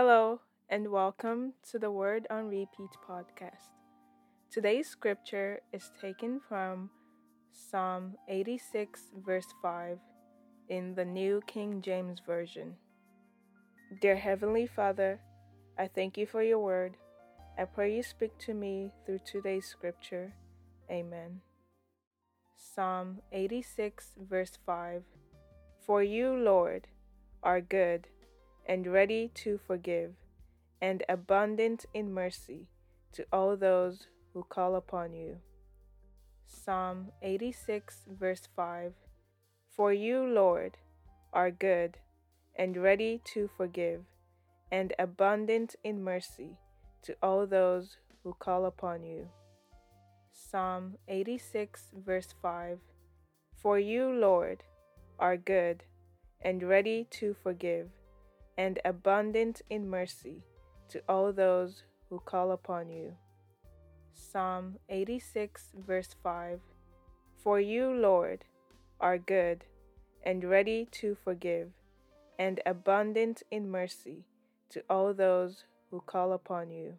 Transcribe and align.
Hello, 0.00 0.40
and 0.68 0.92
welcome 0.92 1.54
to 1.68 1.76
the 1.76 1.90
Word 1.90 2.24
on 2.30 2.46
Repeat 2.46 2.90
podcast. 3.04 3.74
Today's 4.48 4.88
scripture 4.88 5.58
is 5.72 5.90
taken 6.00 6.40
from 6.48 6.88
Psalm 7.50 8.14
86, 8.28 9.10
verse 9.26 9.52
5, 9.60 9.98
in 10.68 10.94
the 10.94 11.04
New 11.04 11.40
King 11.48 11.82
James 11.82 12.20
Version. 12.24 12.76
Dear 14.00 14.14
Heavenly 14.14 14.68
Father, 14.68 15.18
I 15.76 15.88
thank 15.88 16.16
you 16.16 16.26
for 16.26 16.44
your 16.44 16.60
word. 16.60 16.96
I 17.58 17.64
pray 17.64 17.96
you 17.96 18.04
speak 18.04 18.38
to 18.46 18.54
me 18.54 18.92
through 19.04 19.18
today's 19.26 19.66
scripture. 19.66 20.32
Amen. 20.88 21.40
Psalm 22.56 23.18
86, 23.32 24.12
verse 24.30 24.52
5 24.64 25.02
For 25.84 26.04
you, 26.04 26.36
Lord, 26.36 26.86
are 27.42 27.60
good 27.60 28.06
and 28.68 28.86
ready 28.86 29.30
to 29.34 29.58
forgive, 29.66 30.12
and 30.82 31.02
abundant 31.08 31.86
in 31.94 32.12
mercy 32.12 32.68
to 33.12 33.24
all 33.32 33.56
those 33.56 34.06
who 34.34 34.44
call 34.44 34.76
upon 34.76 35.14
you. 35.14 35.38
Psalm 36.46 37.10
86, 37.22 38.04
verse 38.20 38.42
5 38.54 38.92
For 39.74 39.92
you, 39.92 40.22
Lord, 40.22 40.76
are 41.32 41.50
good 41.50 41.96
and 42.56 42.76
ready 42.76 43.22
to 43.32 43.48
forgive, 43.56 44.02
and 44.70 44.92
abundant 44.98 45.74
in 45.82 46.04
mercy 46.04 46.58
to 47.02 47.16
all 47.22 47.46
those 47.46 47.96
who 48.22 48.34
call 48.38 48.66
upon 48.66 49.02
you. 49.02 49.28
Psalm 50.32 50.96
86, 51.08 51.92
verse 52.04 52.34
5 52.42 52.78
For 53.62 53.78
you, 53.78 54.10
Lord, 54.10 54.62
are 55.18 55.38
good 55.38 55.84
and 56.42 56.62
ready 56.62 57.06
to 57.10 57.34
forgive 57.42 57.88
and 58.58 58.80
abundant 58.84 59.62
in 59.70 59.88
mercy 59.88 60.42
to 60.88 61.00
all 61.08 61.32
those 61.32 61.84
who 62.10 62.18
call 62.18 62.50
upon 62.50 62.90
you. 62.90 63.14
Psalm 64.12 64.78
86, 64.88 65.70
verse 65.86 66.16
5 66.24 66.58
For 67.40 67.60
you, 67.60 67.88
Lord, 67.88 68.44
are 69.00 69.16
good 69.16 69.64
and 70.24 70.42
ready 70.42 70.88
to 70.90 71.16
forgive, 71.24 71.70
and 72.36 72.60
abundant 72.66 73.44
in 73.52 73.70
mercy 73.70 74.24
to 74.70 74.82
all 74.90 75.14
those 75.14 75.64
who 75.92 76.00
call 76.00 76.32
upon 76.32 76.72
you. 76.72 76.94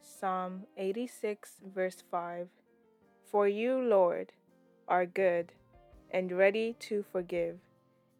Psalm 0.00 0.62
86, 0.78 1.56
verse 1.74 2.04
5 2.08 2.46
For 3.28 3.48
you, 3.48 3.80
Lord, 3.80 4.32
are 4.86 5.06
good 5.06 5.52
and 6.08 6.30
ready 6.30 6.76
to 6.78 7.04
forgive, 7.10 7.58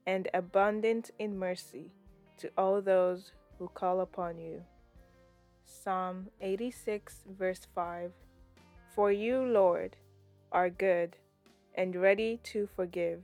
and 0.04 0.28
abundant 0.34 1.10
in 1.20 1.38
mercy 1.38 1.92
to 2.42 2.50
all 2.58 2.82
those 2.82 3.30
who 3.56 3.68
call 3.68 4.00
upon 4.00 4.36
you. 4.36 4.64
Psalm 5.64 6.26
86, 6.40 7.22
verse 7.38 7.68
5 7.72 8.10
For 8.96 9.12
you, 9.12 9.38
Lord, 9.38 9.96
are 10.50 10.68
good 10.68 11.14
and 11.76 11.94
ready 11.94 12.40
to 12.42 12.68
forgive, 12.74 13.20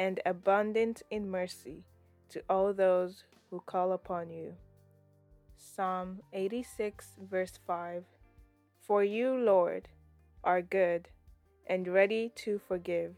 and 0.00 0.20
abundant 0.26 1.04
in 1.12 1.30
mercy 1.30 1.84
to 2.30 2.42
all 2.48 2.72
those 2.72 3.22
who 3.50 3.60
call 3.66 3.92
upon 3.92 4.30
you. 4.30 4.54
Psalm 5.56 6.18
86, 6.32 7.18
verse 7.30 7.56
5 7.68 8.02
For 8.84 9.04
you, 9.04 9.30
Lord, 9.30 9.88
are 10.42 10.60
good 10.60 11.08
and 11.68 11.86
ready 11.86 12.32
to 12.42 12.58
forgive, 12.58 13.14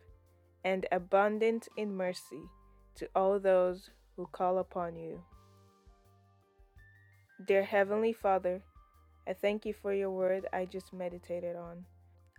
and 0.62 0.84
abundant 0.92 1.68
in 1.74 1.96
mercy 1.96 2.50
to 2.96 3.08
all 3.14 3.38
those 3.40 3.88
who 4.22 4.28
call 4.30 4.58
upon 4.58 4.94
you. 4.94 5.20
Dear 7.44 7.64
Heavenly 7.64 8.12
Father, 8.12 8.62
I 9.26 9.32
thank 9.32 9.66
you 9.66 9.72
for 9.72 9.92
your 9.92 10.10
word 10.10 10.46
I 10.52 10.64
just 10.64 10.92
meditated 10.92 11.56
on. 11.56 11.84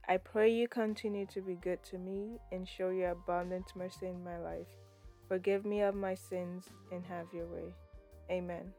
I 0.07 0.15
pray 0.15 0.49
you 0.49 0.69
continue 0.69 1.25
to 1.27 1.41
be 1.41 1.55
good 1.55 1.83
to 1.91 1.97
me 1.97 2.39
and 2.53 2.65
show 2.65 2.89
your 2.89 3.11
abundant 3.11 3.73
mercy 3.75 4.07
in 4.07 4.23
my 4.23 4.37
life. 4.37 4.67
Forgive 5.27 5.65
me 5.65 5.81
of 5.81 5.93
my 5.93 6.15
sins 6.15 6.67
and 6.89 7.03
have 7.05 7.27
your 7.33 7.47
way. 7.47 7.73
Amen. 8.31 8.71